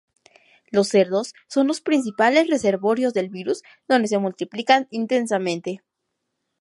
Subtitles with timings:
[0.71, 5.83] Los cerdos son los principales reservorios del virus donde se multiplican intensamente.